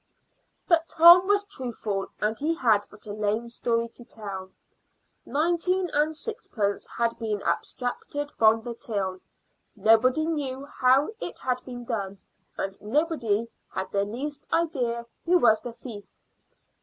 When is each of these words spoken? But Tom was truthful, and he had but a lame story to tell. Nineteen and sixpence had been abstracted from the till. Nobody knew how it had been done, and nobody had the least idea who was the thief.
But 0.67 0.89
Tom 0.89 1.27
was 1.27 1.45
truthful, 1.45 2.07
and 2.19 2.39
he 2.39 2.55
had 2.55 2.87
but 2.89 3.05
a 3.05 3.11
lame 3.11 3.49
story 3.49 3.87
to 3.89 4.03
tell. 4.03 4.49
Nineteen 5.27 5.91
and 5.93 6.17
sixpence 6.17 6.87
had 6.97 7.19
been 7.19 7.43
abstracted 7.43 8.31
from 8.31 8.63
the 8.63 8.73
till. 8.73 9.19
Nobody 9.75 10.25
knew 10.25 10.65
how 10.65 11.09
it 11.19 11.37
had 11.37 11.63
been 11.65 11.83
done, 11.85 12.17
and 12.57 12.81
nobody 12.81 13.47
had 13.75 13.91
the 13.91 14.03
least 14.03 14.47
idea 14.51 15.05
who 15.23 15.37
was 15.37 15.61
the 15.61 15.73
thief. 15.73 16.19